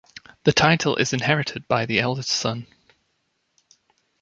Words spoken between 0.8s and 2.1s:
is inherited by the